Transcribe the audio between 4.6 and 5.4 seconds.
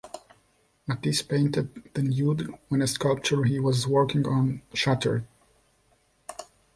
shattered.